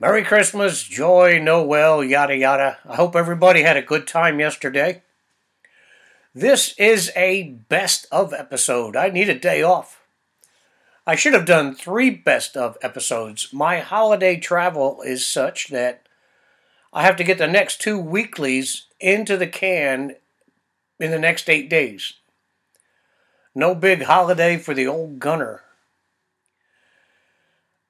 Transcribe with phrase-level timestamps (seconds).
[0.00, 2.78] Merry Christmas, joy, Noel, yada yada.
[2.88, 5.02] I hope everybody had a good time yesterday.
[6.32, 8.94] This is a best of episode.
[8.94, 10.00] I need a day off.
[11.04, 13.52] I should have done three best of episodes.
[13.52, 16.06] My holiday travel is such that
[16.92, 20.14] I have to get the next two weeklies into the can
[21.00, 22.12] in the next eight days.
[23.52, 25.62] No big holiday for the old gunner.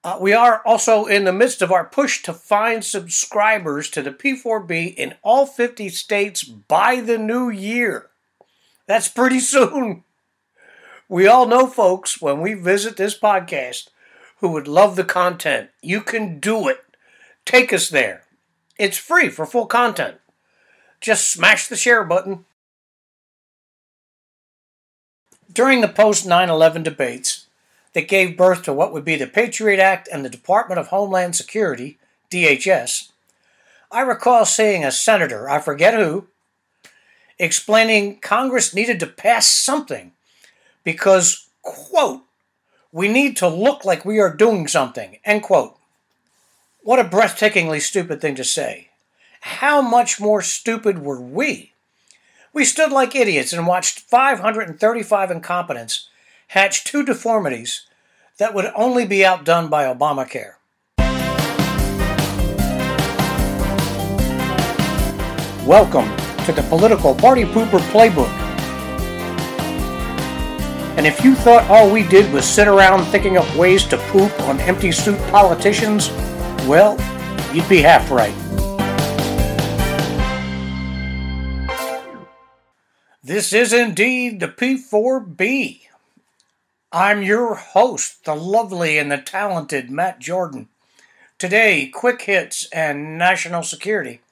[0.05, 4.13] Uh, we are also in the midst of our push to find subscribers to the
[4.13, 8.08] P4B in all 50 states by the new year.
[8.86, 10.05] That's pretty soon.
[11.08, 13.89] We all know folks when we visit this podcast
[14.41, 15.71] who would love the content.
[15.82, 16.85] You can do it.
[17.44, 18.22] Take us there.
[18.79, 20.19] It's free for full content.
[21.00, 22.44] Just smash the share button.
[25.53, 27.47] During the post 9 11 debates,
[27.95, 31.37] that gave birth to what would be the Patriot Act and the Department of Homeland
[31.37, 31.99] Security,
[32.30, 33.11] DHS,
[33.91, 36.27] I recall seeing a senator, I forget who,
[37.39, 40.12] explaining Congress needed to pass something
[40.84, 42.22] because, quote,
[42.92, 45.77] we need to look like we are doing something, end quote.
[46.83, 48.89] What a breathtakingly stupid thing to say.
[49.41, 51.73] How much more stupid were we?
[52.52, 56.08] We stood like idiots and watched 535 incompetents
[56.52, 57.82] hatch two deformities
[58.38, 60.55] that would only be outdone by Obamacare.
[65.66, 66.08] Welcome
[66.46, 68.32] to the Political Party Pooper Playbook.
[70.96, 74.33] And if you thought all we did was sit around thinking up ways to poop
[74.44, 76.08] on empty suit politicians,
[76.66, 76.92] well,
[77.55, 78.34] you'd be half right.
[83.22, 85.88] This is indeed the P4B.
[86.92, 90.69] I'm your host, the lovely and the talented Matt Jordan.
[91.36, 94.22] Today, quick hits and national security.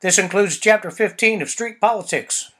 [0.00, 2.52] This includes Chapter 15 of Street Politics.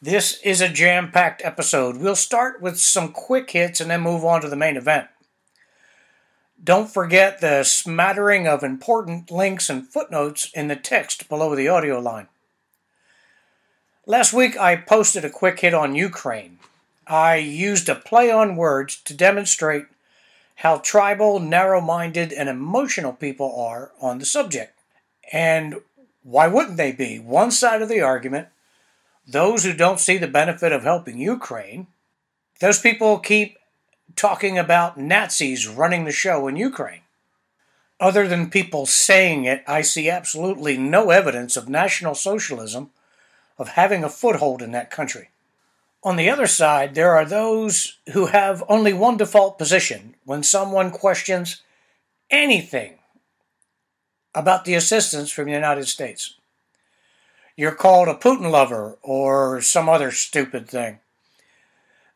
[0.00, 1.98] This is a jam packed episode.
[1.98, 5.06] We'll start with some quick hits and then move on to the main event.
[6.64, 12.00] Don't forget the smattering of important links and footnotes in the text below the audio
[12.00, 12.26] line.
[14.04, 16.58] Last week I posted a quick hit on Ukraine.
[17.06, 19.86] I used a play on words to demonstrate
[20.56, 24.78] how tribal, narrow minded, and emotional people are on the subject.
[25.32, 25.76] And
[26.22, 27.18] why wouldn't they be?
[27.18, 28.48] One side of the argument,
[29.26, 31.88] those who don't see the benefit of helping Ukraine,
[32.60, 33.58] those people keep
[34.14, 37.00] talking about Nazis running the show in Ukraine.
[37.98, 42.90] Other than people saying it, I see absolutely no evidence of National Socialism
[43.58, 45.30] of having a foothold in that country.
[46.04, 50.90] On the other side, there are those who have only one default position when someone
[50.90, 51.62] questions
[52.28, 52.98] anything
[54.34, 56.34] about the assistance from the United States.
[57.56, 60.98] You're called a Putin lover or some other stupid thing.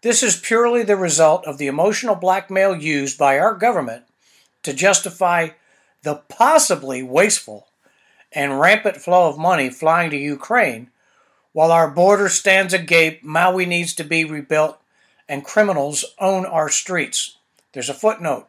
[0.02, 4.04] This is purely the result of the emotional blackmail used by our government
[4.62, 5.50] to justify
[6.02, 7.68] the possibly wasteful
[8.32, 10.90] and rampant flow of money flying to Ukraine
[11.56, 14.78] while our border stands agape, Maui needs to be rebuilt,
[15.26, 17.38] and criminals own our streets.
[17.72, 18.46] There's a footnote.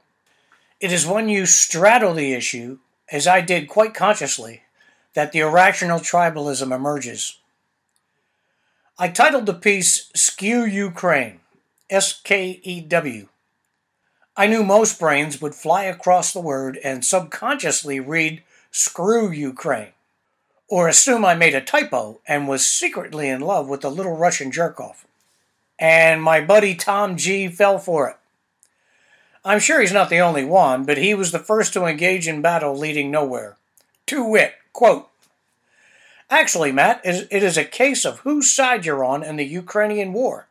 [0.82, 2.80] It is when you straddle the issue,
[3.10, 4.64] as I did quite consciously,
[5.14, 7.38] that the irrational tribalism emerges.
[9.00, 11.40] I titled the piece Skew Ukraine,
[11.90, 13.30] S K E W.
[14.36, 19.94] I knew most brains would fly across the word and subconsciously read Screw Ukraine
[20.68, 24.52] or assume I made a typo and was secretly in love with the little Russian
[24.52, 25.06] jerkoff.
[25.80, 28.18] And my buddy Tom G fell for it.
[29.46, 32.42] I'm sure he's not the only one, but he was the first to engage in
[32.42, 33.56] battle leading nowhere.
[34.08, 35.08] To wit, quote,
[36.30, 40.48] Actually, Matt, it is a case of whose side you're on in the Ukrainian war.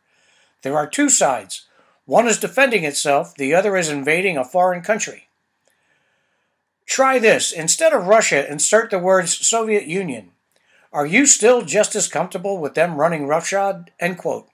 [0.63, 1.67] There are two sides.
[2.05, 5.26] One is defending itself, the other is invading a foreign country.
[6.87, 7.51] Try this.
[7.51, 10.31] Instead of Russia, insert the words Soviet Union.
[10.93, 13.91] Are you still just as comfortable with them running roughshod?
[13.99, 14.47] End quote.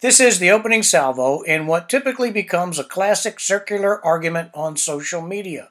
[0.00, 5.22] This is the opening salvo in what typically becomes a classic circular argument on social
[5.22, 5.70] media.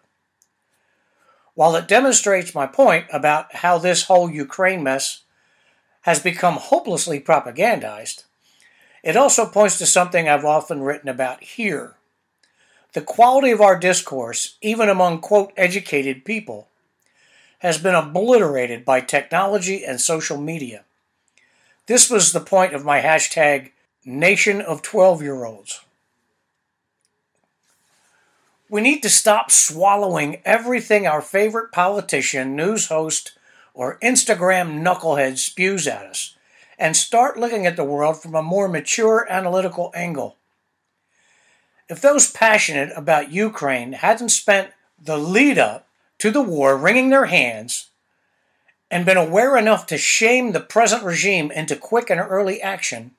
[1.53, 5.21] While it demonstrates my point about how this whole Ukraine mess
[6.01, 8.23] has become hopelessly propagandized,
[9.03, 11.95] it also points to something I've often written about here
[12.93, 16.67] the quality of our discourse, even among quote educated people,
[17.59, 20.83] has been obliterated by technology and social media.
[21.87, 23.71] This was the point of my hashtag
[24.05, 25.81] Nation of 12 year olds.
[28.69, 33.37] We need to stop swallowing everything our favorite politician, news host,
[33.73, 36.35] or Instagram knucklehead spews at us
[36.77, 40.37] and start looking at the world from a more mature analytical angle.
[41.93, 45.87] If those passionate about Ukraine hadn't spent the lead up
[46.17, 47.91] to the war wringing their hands
[48.89, 53.11] and been aware enough to shame the present regime into quick and early action,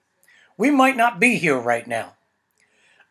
[0.56, 2.14] we might not be here right now.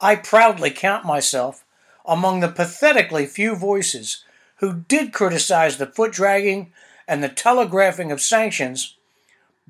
[0.02, 1.64] I proudly count myself
[2.06, 4.26] among the pathetically few voices
[4.58, 6.74] who did criticize the foot dragging
[7.08, 8.98] and the telegraphing of sanctions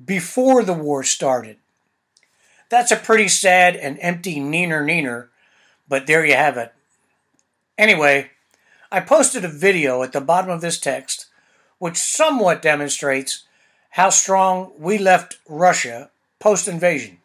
[0.04, 1.58] before the war started.
[2.68, 5.28] That's a pretty sad and empty neener neener,
[5.88, 6.72] but there you have it.
[7.76, 8.30] Anyway,
[8.90, 11.26] I posted a video at the bottom of this text
[11.78, 13.44] which somewhat demonstrates
[13.90, 17.18] how strong we left Russia post invasion.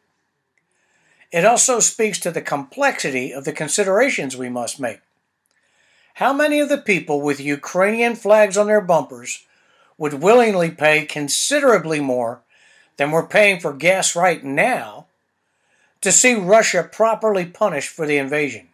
[1.32, 5.02] It also speaks to the complexity of the considerations we must make.
[6.16, 9.46] How many of the people with Ukrainian flags on their bumpers
[9.98, 12.42] would willingly pay considerably more
[12.98, 15.06] than we're paying for gas right now
[16.02, 18.70] to see Russia properly punished for the invasion?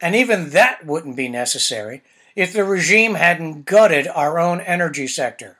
[0.00, 2.02] And even that wouldn't be necessary
[2.36, 5.58] if the regime hadn't gutted our own energy sector.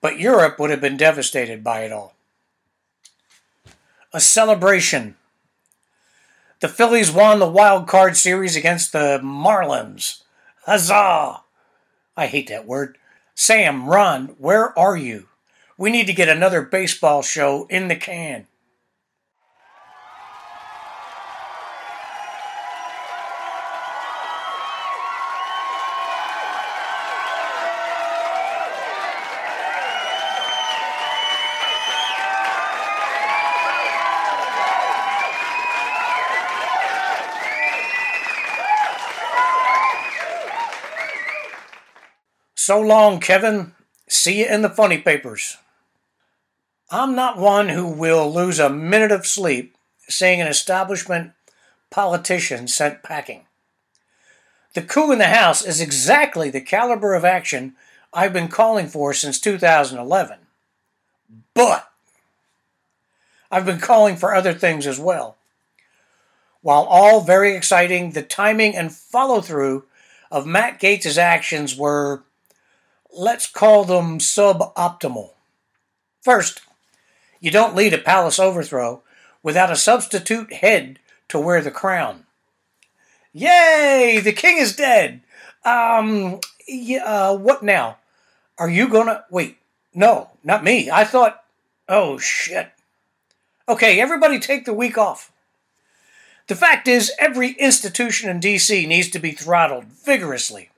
[0.00, 2.14] But Europe would have been devastated by it all
[4.12, 5.14] a celebration.
[6.58, 10.22] The Phillies won the wild card series against the Marlins.
[10.64, 11.42] Huzzah!
[12.16, 12.98] I hate that word.
[13.34, 15.28] Sam, Ron, where are you?
[15.78, 18.46] We need to get another baseball show in the can.
[42.70, 43.72] So long, Kevin.
[44.08, 45.56] See you in the funny papers.
[46.88, 49.76] I'm not one who will lose a minute of sleep
[50.08, 51.32] seeing an establishment
[51.90, 53.46] politician sent packing.
[54.74, 57.74] The coup in the House is exactly the caliber of action
[58.12, 60.38] I've been calling for since 2011.
[61.54, 61.90] But
[63.50, 65.38] I've been calling for other things as well.
[66.62, 69.86] While all very exciting, the timing and follow through
[70.30, 72.22] of Matt Gaetz' actions were
[73.16, 75.30] let's call them suboptimal.
[76.22, 76.62] First,
[77.40, 79.02] you don't lead a palace overthrow
[79.42, 80.98] without a substitute head
[81.28, 82.24] to wear the crown.
[83.32, 84.20] Yay!
[84.22, 85.22] The king is dead.
[85.64, 87.98] Um, yeah, uh, what now?
[88.58, 89.58] Are you gonna wait?
[89.94, 90.90] No, not me.
[90.90, 91.42] I thought.
[91.88, 92.70] Oh shit.
[93.68, 95.32] Okay, everybody take the week off.
[96.48, 100.69] The fact is, every institution in DC needs to be throttled vigorously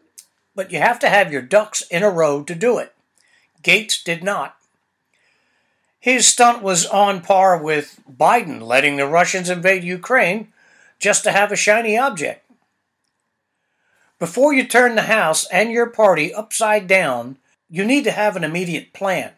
[0.54, 2.94] but you have to have your ducks in a row to do it.
[3.62, 4.56] Gaetz did not.
[5.98, 10.52] His stunt was on par with Biden letting the Russians invade Ukraine
[10.98, 12.44] just to have a shiny object.
[14.18, 17.38] Before you turn the House and your party upside down,
[17.68, 19.32] you need to have an immediate plan,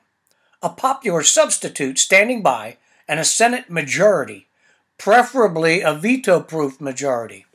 [0.63, 2.77] a popular substitute standing by,
[3.07, 4.47] and a Senate majority,
[4.99, 7.47] preferably a veto proof majority.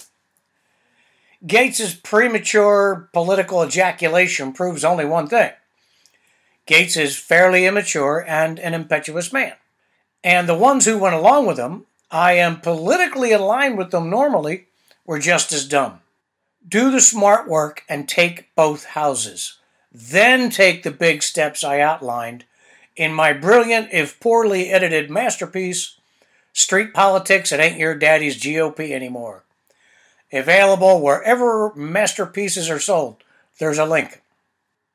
[1.46, 5.52] Gaetz' premature political ejaculation proves only one thing.
[6.68, 9.54] Gaetz is fairly immature and an impetuous man.
[10.24, 14.68] And the ones who went along with him, I am politically aligned with them normally,
[15.06, 16.02] were just as dumb.
[16.68, 19.58] Do the smart work and take both houses.
[19.92, 22.44] Then take the big steps I outlined
[23.00, 25.96] in my brilliant, if poorly edited masterpiece,
[26.52, 29.46] Street Politics It Ain't Your Daddy's GOP Anymore.
[30.32, 33.24] Available wherever masterpieces are sold.
[33.60, 34.22] There's a link.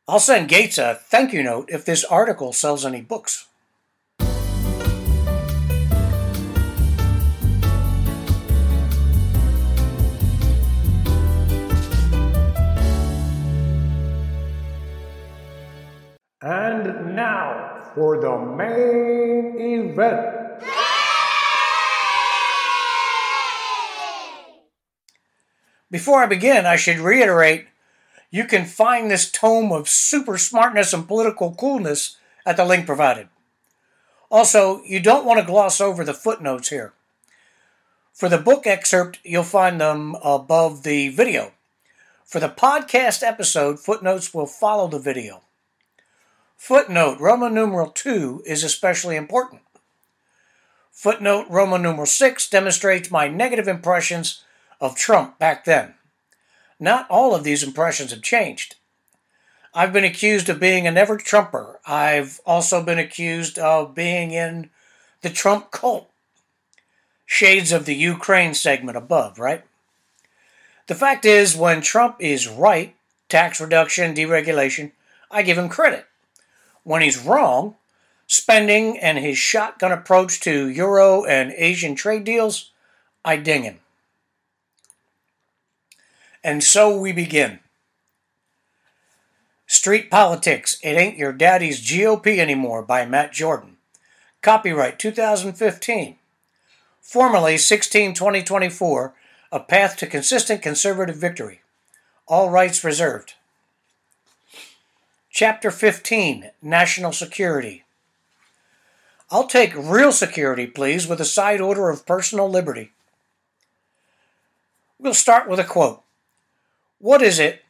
[0.07, 3.49] I'll send Gaetz a thank you note if this article sells any books.
[16.41, 20.44] And now for the main event.
[25.95, 27.69] Before I begin, I should reiterate
[28.29, 33.29] you can find this tome of super smartness and political coolness at the link provided.
[34.29, 36.95] Also, you don't want to gloss over the footnotes here.
[38.13, 41.53] For the book excerpt, you'll find them above the video.
[42.25, 45.43] For the podcast episode, footnotes will follow the video.
[46.57, 49.63] Footnote Roman numeral 2 is especially important.
[50.91, 54.43] Footnote Roman numeral 6 demonstrates my negative impressions
[54.85, 55.95] of Trump back then.
[56.79, 58.77] Not all of these impressions have changed.
[59.73, 61.81] I've been accused of being a never Trumper.
[61.87, 64.71] I've also been accused of being in
[65.23, 66.11] the Trump cult.
[67.27, 69.65] Shades of the Ukraine segment above, right?
[70.87, 72.95] The fact is, when Trump is right,
[73.29, 74.93] tax reduction, deregulation,
[75.31, 76.07] I give him credit.
[76.83, 77.77] When he's wrong,
[78.27, 82.71] spending and his shotgun approach to Euro and Asian trade deals,
[83.25, 83.81] I ding him.
[86.45, 87.61] And so we begin.
[89.67, 93.79] Street Politics, It Ain't Your Daddy's GOP Anymore by Matt Jordan.
[94.43, 96.17] Copyright 2015.
[97.01, 99.15] Formerly 16 2024,
[99.53, 101.63] A Path to Consistent Conservative Victory.
[102.29, 103.35] All rights reserved.
[105.31, 107.85] Chapter 15 National Security.
[109.31, 112.93] I'll take real security, please, with a side order of personal liberty.
[114.99, 116.04] We'll start with a quote.
[117.05, 117.63] What is it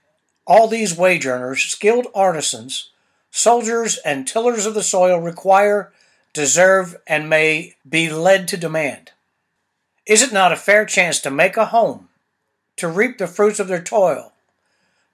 [0.47, 2.91] all these wage earners, skilled artisans,
[3.33, 5.93] soldiers, and tillers of the soil require,
[6.33, 9.11] deserve, and may be led to demand?
[10.07, 12.11] Is it not a fair chance to make a home,
[12.77, 14.35] to reap the fruits of their toil,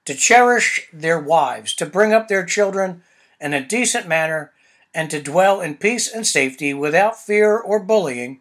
[0.05, 3.01] to cherish their wives, to bring up their children
[3.39, 4.51] in a decent manner,
[4.93, 8.39] and to dwell in peace and safety without fear or bullying,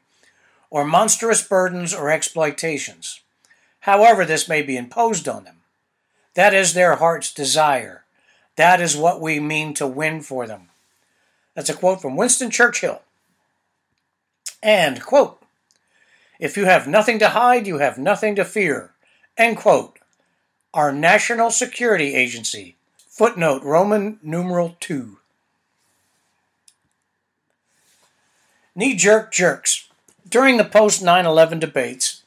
[0.68, 3.22] or monstrous burdens or exploitations,
[3.80, 5.56] however this may be imposed on them?
[6.34, 8.04] That is their heart's desire.
[8.56, 10.68] That is what we mean to win for them.
[11.54, 13.02] That's a quote from Winston Churchill.
[14.62, 15.42] And, quote,
[16.38, 18.92] if you have nothing to hide, you have nothing to fear.
[19.36, 19.98] End quote.
[20.72, 22.76] Our National Security Agency.
[23.08, 25.18] Footnote Roman numeral 2.
[28.74, 29.88] Knee jerk jerks.
[30.28, 32.19] During the post 9 11 debates,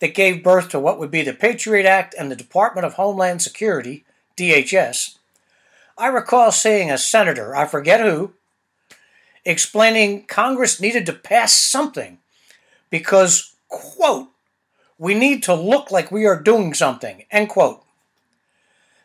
[0.00, 3.42] that gave birth to what would be the Patriot Act and the Department of Homeland
[3.42, 4.04] Security,
[4.36, 5.18] DHS,
[5.96, 8.32] I recall seeing a senator, I forget who,
[9.44, 12.18] explaining Congress needed to pass something
[12.88, 14.28] because, quote,
[14.98, 17.82] we need to look like we are doing something, end quote.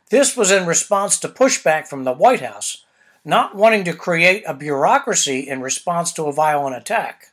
[0.09, 2.85] This was in response to pushback from the White House,
[3.25, 7.31] not wanting to create a bureaucracy in response to a violent attack.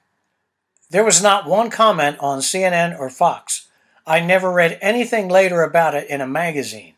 [0.93, 3.67] There was not one comment on CNN or Fox.
[4.07, 6.93] I never read anything later about it in a magazine,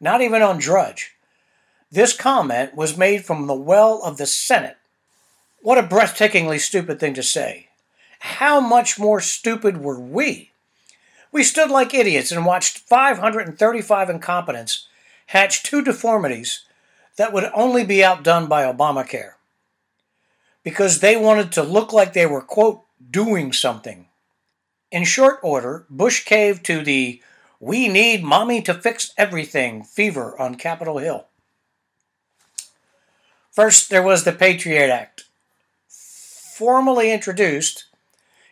[0.00, 1.14] not even on Drudge.
[1.92, 4.78] This comment was made from the well of the Senate.
[5.60, 7.68] What a breathtakingly stupid thing to say.
[8.20, 10.52] How much more stupid were we?
[11.30, 14.88] We stood like idiots and watched 535 incompetents
[15.26, 16.64] hatch two deformities
[17.16, 19.32] that would only be outdone by Obamacare.
[20.62, 24.08] Because they wanted to look like they were, quote, doing something.
[24.90, 27.22] In short order, Bush caved to the
[27.58, 31.26] we need mommy to fix everything fever on Capitol Hill.
[33.50, 35.24] First, there was the Patriot Act,
[35.88, 37.86] formally introduced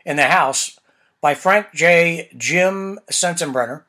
[0.04, 0.78] in the House
[1.20, 2.30] by Frank J.
[2.36, 3.82] Jim Sensenbrenner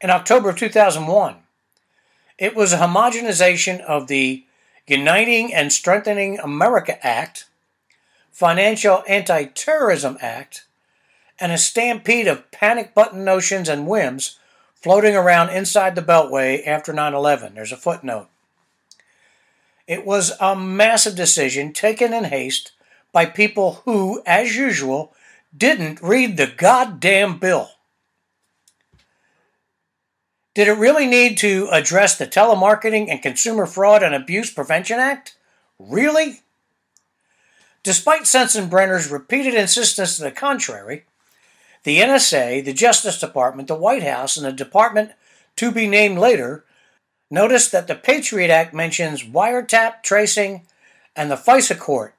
[0.00, 1.36] in October of 2001.
[2.38, 4.44] It was a homogenization of the
[4.86, 7.46] Uniting and Strengthening America Act
[8.32, 10.64] Financial Anti Terrorism Act,
[11.38, 14.38] and a stampede of panic button notions and whims
[14.74, 17.54] floating around inside the Beltway after 9 11.
[17.54, 18.28] There's a footnote.
[19.86, 22.72] It was a massive decision taken in haste
[23.12, 25.12] by people who, as usual,
[25.54, 27.70] didn't read the goddamn bill.
[30.54, 35.36] Did it really need to address the Telemarketing and Consumer Fraud and Abuse Prevention Act?
[35.78, 36.40] Really?
[37.82, 41.04] Despite Sensenbrenner's repeated insistence to the contrary,
[41.82, 45.12] the NSA, the Justice Department, the White House, and the department
[45.56, 46.64] to be named later
[47.28, 50.62] noticed that the Patriot Act mentions wiretap tracing
[51.16, 52.14] and the FISA court,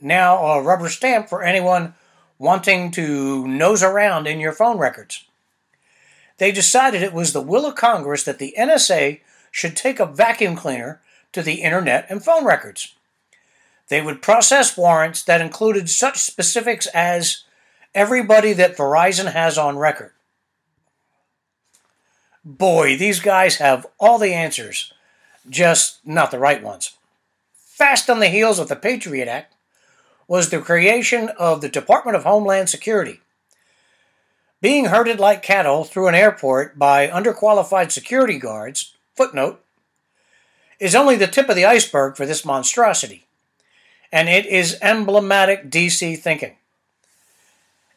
[0.00, 1.94] now a rubber stamp for anyone
[2.38, 5.24] wanting to nose around in your phone records.
[6.38, 9.20] They decided it was the will of Congress that the NSA
[9.52, 11.00] should take a vacuum cleaner
[11.32, 12.94] to the internet and phone records.
[13.88, 17.44] They would process warrants that included such specifics as
[17.94, 20.12] everybody that Verizon has on record.
[22.44, 24.92] Boy, these guys have all the answers,
[25.48, 26.96] just not the right ones.
[27.56, 29.54] Fast on the heels of the Patriot Act
[30.26, 33.20] was the creation of the Department of Homeland Security.
[34.60, 39.62] Being herded like cattle through an airport by underqualified security guards, footnote,
[40.80, 43.23] is only the tip of the iceberg for this monstrosity
[44.12, 46.56] and it is emblematic DC thinking.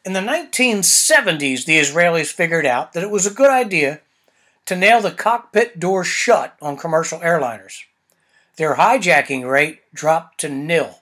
[0.04, 4.00] In the 1970s, the Israelis figured out that it was a good idea
[4.66, 7.84] to nail the cockpit door shut on commercial airliners.
[8.56, 11.00] Their hijacking rate dropped to nil.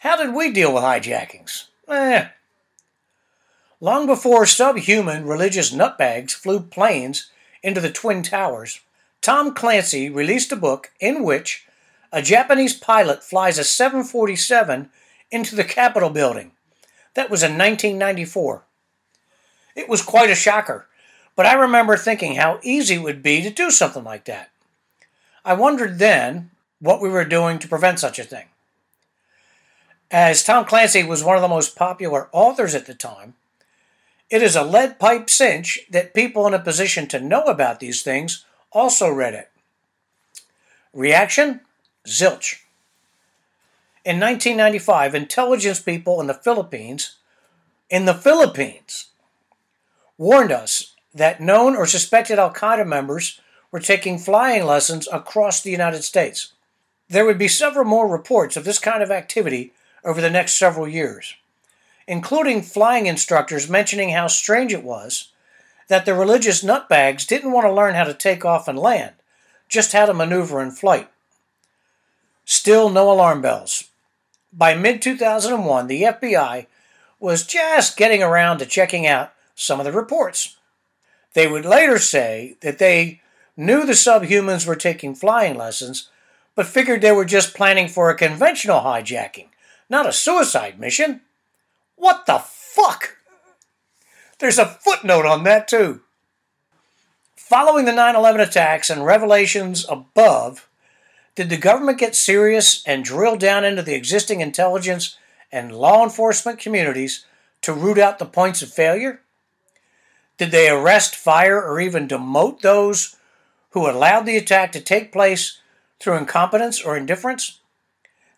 [0.00, 1.64] How did we deal with hijackings?
[1.88, 2.28] Eh.
[3.80, 7.30] Long before subhuman religious nutbags flew planes
[7.62, 8.80] into the Twin Towers,
[9.20, 11.66] Tom Clancy released a book in which
[12.14, 14.88] a Japanese pilot flies a 747
[15.32, 16.52] into the Capitol building.
[17.14, 18.62] That was in 1994.
[19.74, 20.86] It was quite a shocker,
[21.34, 24.50] but I remember thinking how easy it would be to do something like that.
[25.44, 28.46] I wondered then what we were doing to prevent such a thing.
[30.08, 33.34] As Tom Clancy was one of the most popular authors at the time,
[34.30, 38.02] it is a lead pipe cinch that people in a position to know about these
[38.02, 39.50] things also read it.
[40.92, 41.60] Reaction?
[42.06, 42.60] Zilch.
[44.04, 47.16] In 1995, intelligence people in the Philippines,
[47.88, 49.06] in the Philippines,
[50.18, 55.70] warned us that known or suspected Al Qaeda members were taking flying lessons across the
[55.70, 56.52] United States.
[57.08, 59.72] There would be several more reports of this kind of activity
[60.04, 61.34] over the next several years,
[62.06, 65.28] including flying instructors mentioning how strange it was
[65.88, 69.14] that the religious nutbags didn't want to learn how to take off and land,
[69.68, 71.08] just how to maneuver in flight.
[72.44, 73.84] Still no alarm bells.
[74.52, 76.66] By mid 2001, the FBI
[77.18, 80.56] was just getting around to checking out some of the reports.
[81.34, 83.20] They would later say that they
[83.56, 86.08] knew the subhumans were taking flying lessons,
[86.54, 89.48] but figured they were just planning for a conventional hijacking,
[89.88, 91.22] not a suicide mission.
[91.96, 93.16] What the fuck?
[94.38, 96.02] There's a footnote on that, too.
[97.34, 100.68] Following the 9 11 attacks and revelations above,
[101.34, 105.16] did the government get serious and drill down into the existing intelligence
[105.50, 107.24] and law enforcement communities
[107.62, 109.20] to root out the points of failure?
[110.36, 113.16] Did they arrest, fire, or even demote those
[113.70, 115.58] who allowed the attack to take place
[116.00, 117.60] through incompetence or indifference?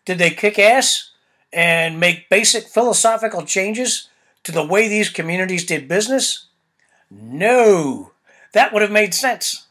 [0.05, 1.11] Did they kick ass
[1.51, 4.09] and make basic philosophical changes
[4.43, 6.45] to the way these communities did business?
[7.11, 8.11] No,
[8.53, 9.66] that would have made sense.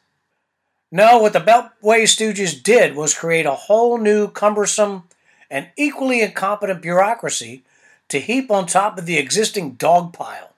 [0.97, 5.03] No, what the Beltway Stooges did was create a whole new, cumbersome,
[5.51, 7.65] and equally incompetent bureaucracy
[8.09, 10.55] to heap on top of the existing dog pile.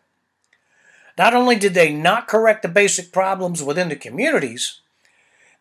[1.19, 4.79] Not only did they not correct the basic problems within the communities,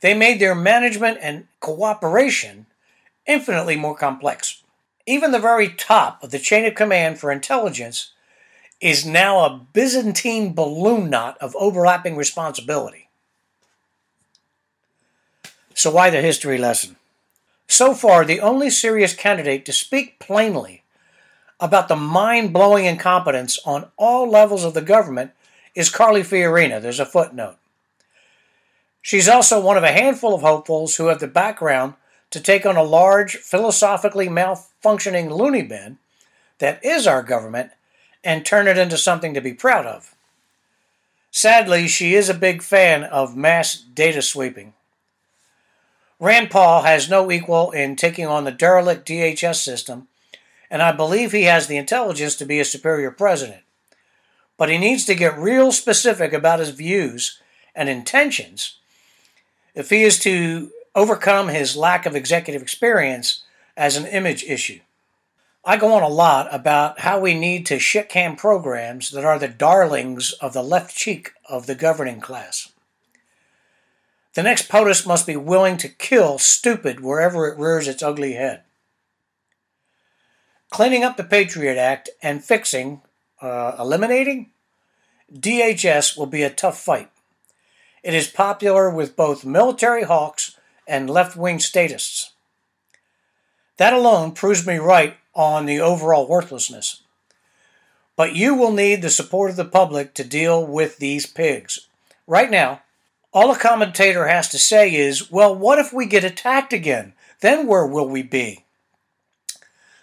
[0.01, 2.67] they made their management and cooperation
[3.25, 4.61] infinitely more complex.
[5.07, 8.11] Even the very top of the chain of command for intelligence
[8.79, 13.06] is now a Byzantine balloon knot of overlapping responsibility.
[15.77, 16.95] So, why the history lesson?
[17.67, 20.81] So far, the only serious candidate to speak plainly
[21.59, 25.33] about the mind blowing incompetence on all levels of the government
[25.75, 26.81] is Carly Fiorina.
[26.81, 27.57] There's a footnote.
[29.03, 31.93] She's also one of a handful of hopefuls who have the background
[32.31, 35.99] to take on a large, philosophically malfunctioning loony bin
[36.57, 37.69] that is our government
[38.23, 40.15] and turn it into something to be proud of.
[41.29, 44.73] Sadly, she is a big fan of mass data sweeping.
[46.19, 50.07] Rand Paul has no equal in taking on the derelict DHS system,
[50.69, 53.61] and I believe he has the intelligence to be a superior president
[54.57, 57.39] but he needs to get real specific about his views
[57.75, 58.77] and intentions
[59.75, 63.43] if he is to overcome his lack of executive experience
[63.77, 64.79] as an image issue.
[65.63, 69.37] I go on a lot about how we need to shit can programs that are
[69.37, 72.71] the darlings of the left cheek of the governing class.
[74.37, 78.61] The next POTUS must be willing to kill stupid wherever it rears its ugly head.
[80.69, 83.01] Cleaning up the Patriot Act and fixing
[83.41, 84.51] uh, eliminating,
[85.33, 87.09] DHS will be a tough fight.
[88.03, 90.55] It is popular with both military hawks
[90.87, 92.33] and left wing statists.
[93.77, 97.01] That alone proves me right on the overall worthlessness.
[98.15, 101.87] But you will need the support of the public to deal with these pigs.
[102.27, 102.83] Right now,
[103.33, 107.13] all a commentator has to say is, well, what if we get attacked again?
[107.41, 108.65] Then where will we be?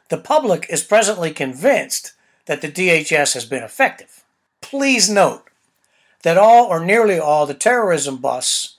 [0.09, 2.13] The public is presently convinced
[2.47, 4.23] that the DHS has been effective.
[4.61, 5.45] Please note
[6.23, 8.77] that all or nearly all the terrorism busts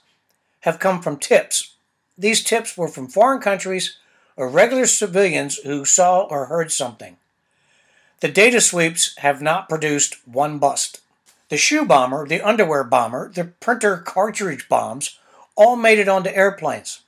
[0.60, 1.74] have come from tips.
[2.16, 3.98] These tips were from foreign countries
[4.36, 7.16] or regular civilians who saw or heard something.
[8.20, 11.00] The data sweeps have not produced one bust.
[11.48, 15.18] The shoe bomber, the underwear bomber, the printer cartridge bombs
[15.54, 17.02] all made it onto airplanes.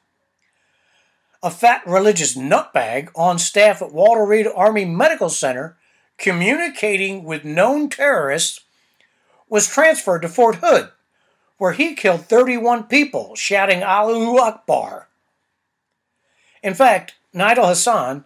[1.42, 5.76] A fat religious nutbag on staff at Walter Reed Army Medical Center
[6.18, 8.60] communicating with known terrorists,
[9.48, 10.90] was transferred to Fort Hood,
[11.56, 15.08] where he killed 31 people, shouting Allahu Akbar.
[16.62, 18.24] In fact, Nidal Hassan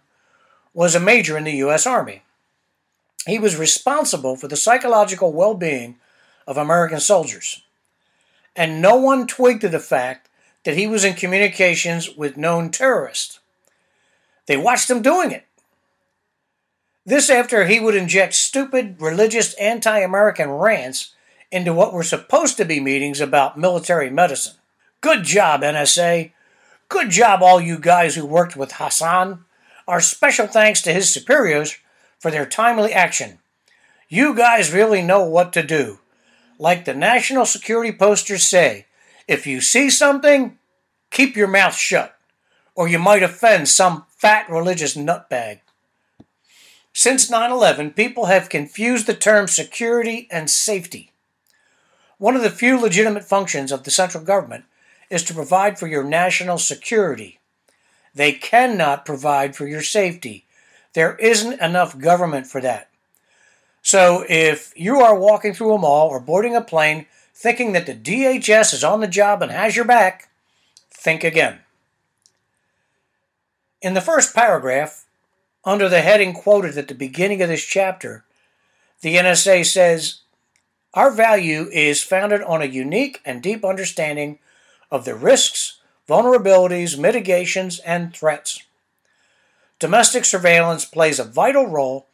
[0.74, 1.86] was a major in the U.S.
[1.86, 2.22] Army.
[3.26, 5.96] He was responsible for the psychological well being
[6.46, 7.62] of American soldiers.
[8.54, 10.28] And no one twigged to the fact
[10.64, 13.40] that he was in communications with known terrorists.
[14.46, 15.46] They watched him doing it.
[17.04, 21.14] This after he would inject stupid, religious, anti American rants
[21.50, 24.54] into what were supposed to be meetings about military medicine.
[25.00, 26.32] Good job, NSA.
[26.88, 29.44] Good job, all you guys who worked with Hassan.
[29.88, 31.76] Our special thanks to his superiors
[32.20, 33.38] for their timely action.
[34.08, 35.98] You guys really know what to do.
[36.62, 38.86] Like the national security posters say,
[39.26, 40.60] if you see something,
[41.10, 42.16] keep your mouth shut,
[42.76, 45.58] or you might offend some fat religious nutbag.
[46.92, 51.10] Since 9 11, people have confused the term security and safety.
[52.18, 54.64] One of the few legitimate functions of the central government
[55.10, 57.40] is to provide for your national security.
[58.14, 60.46] They cannot provide for your safety.
[60.92, 62.91] There isn't enough government for that.
[63.82, 67.94] So if you are walking through a mall or boarding a plane thinking that the
[67.94, 70.28] DHS is on the job and has your back,
[70.90, 71.58] think again.
[73.80, 75.04] In the first paragraph,
[75.64, 78.24] under the heading quoted at the beginning of this chapter,
[79.00, 80.20] the NSA says
[80.94, 84.38] our value is founded on a unique and deep understanding
[84.90, 88.62] of the risks, vulnerabilities, mitigations, and threats.
[89.80, 92.06] Domestic surveillance plays a vital role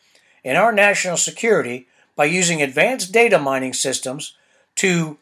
[0.45, 4.35] in our national security by using advanced data mining systems
[4.77, 5.19] to,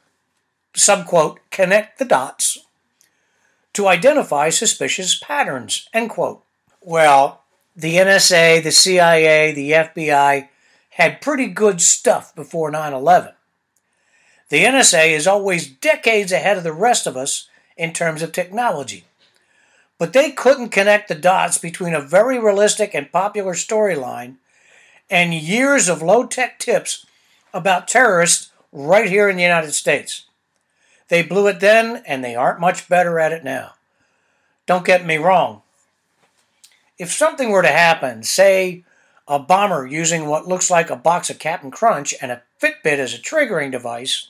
[0.75, 2.59] subquote, connect the dots
[3.75, 6.43] to identify suspicious patterns, end quote.
[6.81, 7.43] Well,
[7.77, 10.49] the NSA, the CIA, the FBI
[10.91, 13.33] had pretty good stuff before 9 11.
[14.49, 19.05] The NSA is always decades ahead of the rest of us in terms of technology.
[19.99, 24.37] But they couldn't connect the dots between a very realistic and popular storyline
[25.11, 27.07] and years of low tech tips
[27.53, 30.27] about terrorists right here in the United States.
[31.09, 33.75] They blew it then, and they aren't much better at it now.
[34.67, 35.63] Don't get me wrong.
[36.99, 38.85] If something were to happen, say
[39.29, 43.15] a bomber using what looks like a box of Cap'n Crunch and a Fitbit as
[43.15, 44.29] a triggering device,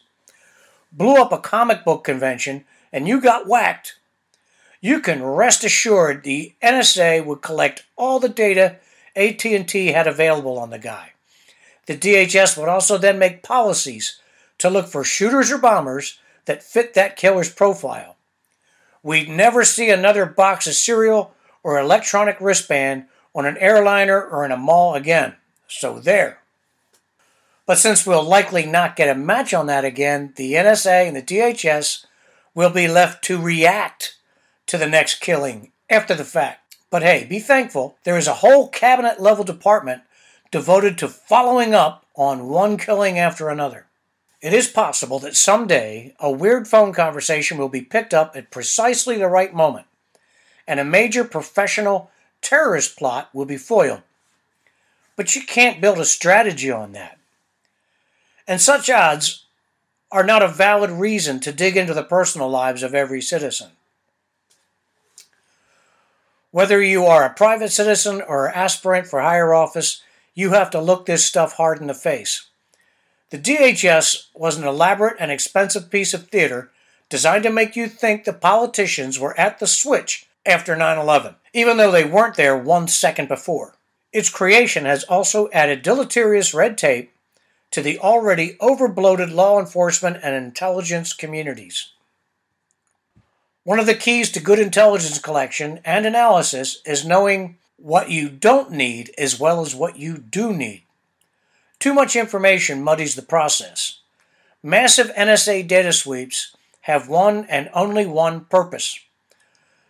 [0.93, 3.97] blew up a comic book convention, and you got whacked,
[4.81, 8.77] you can rest assured the NSA would collect all the data
[9.17, 11.13] AT&T had available on the guy.
[11.87, 14.21] The DHS would also then make policies
[14.59, 18.17] to look for shooters or bombers that fit that killer's profile.
[19.03, 24.53] We'd never see another box of cereal or electronic wristband on an airliner or in
[24.53, 25.35] a mall again.
[25.69, 26.41] So there.
[27.67, 31.23] But since we'll likely not get a match on that again, the NSA and the
[31.23, 32.07] DHS
[32.55, 34.17] will be left to react
[34.67, 36.66] to the next killing after the fact.
[36.97, 40.01] But hey, be thankful there is a whole cabinet level department
[40.51, 43.85] devoted to following up on one killing after another.
[44.41, 49.19] It is possible that someday a weird phone conversation will be picked up at precisely
[49.19, 49.85] the right moment,
[50.67, 54.01] and a major professional terrorist plot will be foiled.
[55.17, 57.19] But you can't build a strategy on that.
[58.49, 59.45] And such odds
[60.11, 63.73] are not a valid reason to dig into the personal lives of every citizen.
[66.51, 70.03] Whether you are a private citizen or aspirant for higher office,
[70.35, 72.47] you have to look this stuff hard in the face.
[73.31, 76.71] The DHS was an elaborate and expensive piece of theater
[77.09, 81.77] designed to make you think the politicians were at the switch after 9 11, even
[81.77, 83.75] though they weren't there one second before.
[84.13, 87.13] Its creation has also added deleterious red tape
[87.73, 91.91] to the already overbloated law enforcement and intelligence communities.
[93.67, 98.71] One of the keys to good intelligence collection and analysis is knowing what you don't
[98.71, 100.85] need as well as what you do need.
[101.81, 103.99] Too much information muddies the process.
[104.63, 109.01] Massive NSA data sweeps have one and only one purpose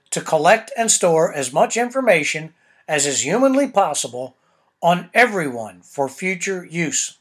[0.09, 2.55] to collect and store as much information
[2.89, 4.37] as is humanly possible
[4.81, 7.19] on everyone for future use.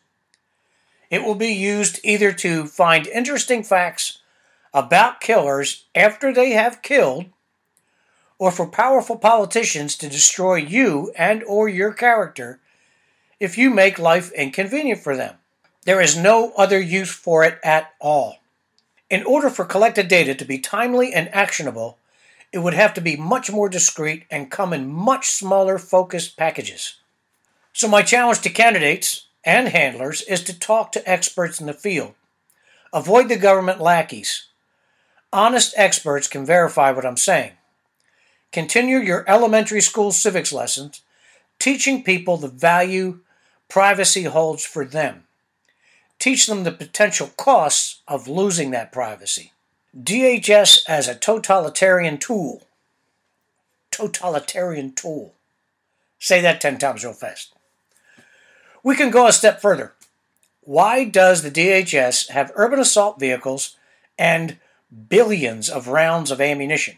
[1.10, 4.20] It will be used either to find interesting facts
[4.76, 7.26] about killers after they have killed
[8.38, 12.60] or for powerful politicians to destroy you and or your character
[13.40, 15.36] if you make life inconvenient for them.
[15.86, 18.40] There is no other use for it at all.
[19.10, 21.98] In order for collected data to be timely and actionable,
[22.52, 26.96] it would have to be much more discreet and come in much smaller focused packages.
[27.72, 32.14] So, my challenge to candidates and handlers is to talk to experts in the field.
[32.92, 34.48] Avoid the government lackeys.
[35.36, 37.52] Honest experts can verify what I'm saying.
[38.54, 41.02] Continue your elementary school civics lessons,
[41.60, 43.19] teaching people the value
[43.67, 45.26] privacy holds for them.
[46.19, 49.52] Teach them the potential costs of losing that privacy.
[50.02, 52.63] DHS as a totalitarian tool.
[53.91, 55.34] Totalitarian tool.
[56.17, 57.54] Say that 10 times real fast.
[58.84, 59.95] We can go a step further.
[60.62, 63.76] Why does the DHS have urban assault vehicles
[64.17, 64.60] and
[65.10, 66.98] billions of rounds of ammunition?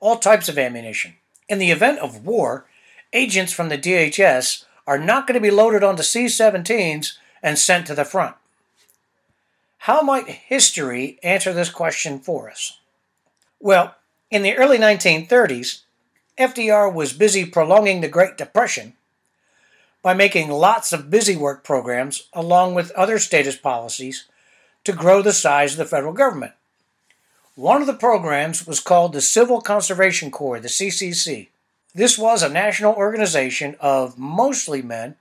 [0.00, 1.14] All types of ammunition.
[1.48, 2.66] In the event of war,
[3.12, 7.86] agents from the DHS are not going to be loaded onto C 17s and sent
[7.86, 8.36] to the front.
[9.78, 12.78] How might history answer this question for us?
[13.60, 13.94] Well,
[14.30, 15.82] in the early 1930s,
[16.38, 18.94] FDR was busy prolonging the Great Depression
[20.02, 24.26] by making lots of busy work programs along with other statist policies
[24.84, 26.52] to grow the size of the federal government.
[27.56, 31.48] One of the programs was called the Civil Conservation Corps, the CCC.
[31.94, 35.16] This was a national organization of mostly men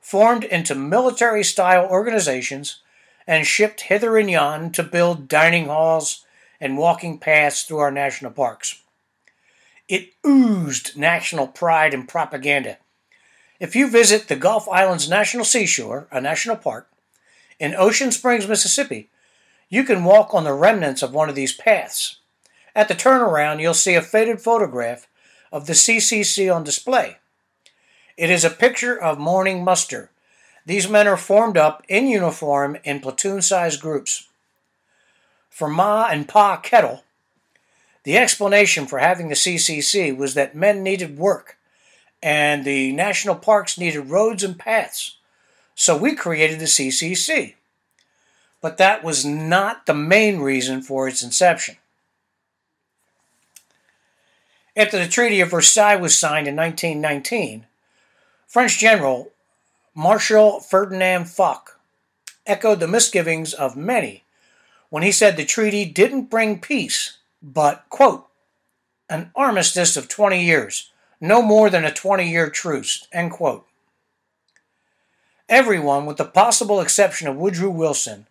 [0.00, 2.80] formed into military style organizations
[3.24, 6.24] and shipped hither and yon to build dining halls
[6.60, 8.82] and walking paths through our national parks.
[9.86, 12.78] It oozed national pride and propaganda.
[13.60, 16.88] If you visit the Gulf Islands National Seashore, a national park,
[17.60, 19.08] in Ocean Springs, Mississippi,
[19.70, 22.18] you can walk on the remnants of one of these paths.
[22.74, 25.06] At the turnaround, you'll see a faded photograph
[25.50, 27.16] of the CCC on display.
[28.16, 30.10] It is a picture of morning muster.
[30.66, 34.28] These men are formed up in uniform in platoon sized groups.
[35.48, 37.04] For Ma and Pa Kettle,
[38.02, 41.58] the explanation for having the CCC was that men needed work
[42.22, 45.16] and the national parks needed roads and paths.
[45.74, 47.54] So we created the CCC.
[48.60, 51.76] But that was not the main reason for its inception.
[54.76, 57.66] After the Treaty of Versailles was signed in 1919,
[58.46, 59.30] French General
[59.94, 61.78] Marshal Ferdinand Foch
[62.46, 64.24] echoed the misgivings of many
[64.88, 68.26] when he said the treaty didn't bring peace, but, quote,
[69.08, 73.66] an armistice of 20 years, no more than a 20 year truce, end quote.
[75.48, 78.26] Everyone, with the possible exception of Woodrow Wilson,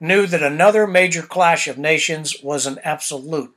[0.00, 3.54] knew that another major clash of nations was an absolute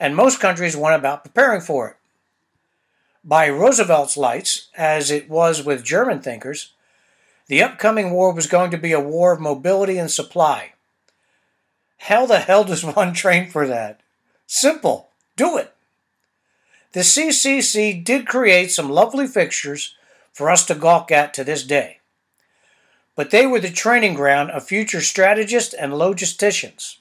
[0.00, 1.96] and most countries went about preparing for it.
[3.24, 6.72] By Roosevelt's lights, as it was with German thinkers,
[7.46, 10.72] the upcoming war was going to be a war of mobility and supply.
[11.98, 14.00] How the hell does one train for that?
[14.46, 15.08] Simple.
[15.36, 15.72] Do it.
[16.92, 19.96] The CCC did create some lovely fixtures
[20.32, 21.98] for us to gawk at to this day.
[23.16, 26.96] But they were the training ground of future strategists and logisticians.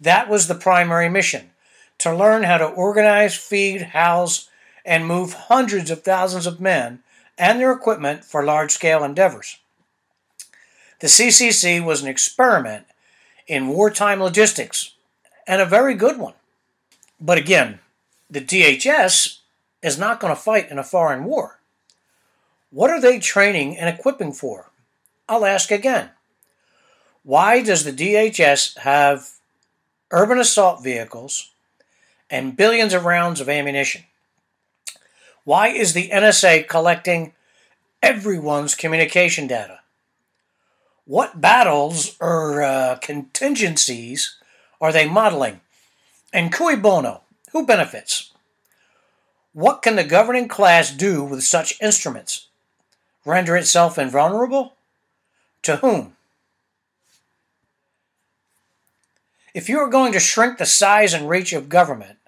[0.00, 1.50] That was the primary mission
[1.98, 4.48] to learn how to organize, feed, house,
[4.84, 7.00] and move hundreds of thousands of men
[7.38, 9.58] and their equipment for large scale endeavors.
[10.98, 12.86] The CCC was an experiment
[13.46, 14.94] in wartime logistics
[15.46, 16.34] and a very good one.
[17.20, 17.78] But again,
[18.28, 19.38] the DHS
[19.82, 21.60] is not going to fight in a foreign war.
[22.70, 24.71] What are they training and equipping for?
[25.28, 26.10] I'll ask again.
[27.22, 29.30] Why does the DHS have
[30.12, 31.50] urban assault vehicles
[32.30, 34.04] and billions of rounds of ammunition.
[35.44, 37.32] Why is the NSA collecting
[38.02, 39.80] everyone's communication data?
[41.04, 44.36] What battles or uh, contingencies
[44.80, 45.60] are they modeling?
[46.32, 48.30] And cui bono, who benefits?
[49.52, 52.46] What can the governing class do with such instruments?
[53.24, 54.74] Render itself invulnerable?
[55.62, 56.16] To whom?
[59.54, 62.18] If you are going to shrink the size and reach of government,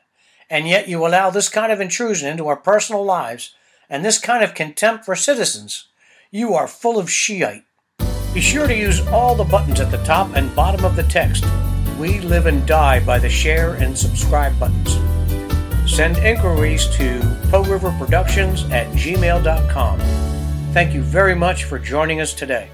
[0.51, 3.55] and yet you allow this kind of intrusion into our personal lives
[3.88, 5.87] and this kind of contempt for citizens,
[6.31, 7.64] you are full of Shiite.
[8.35, 11.44] Be sure to use all the buttons at the top and bottom of the text.
[11.99, 14.99] We live and die by the share and subscribe buttons.
[15.90, 17.20] Send inquiries to
[17.53, 20.01] River Productions at gmail.com.
[20.73, 22.68] Thank you very much for joining us today.